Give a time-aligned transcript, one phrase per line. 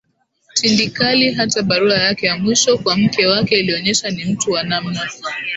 [0.53, 5.09] tindikali hata barua yake ya mwisho kwa mke wake ilionyesha ni mtu wa namna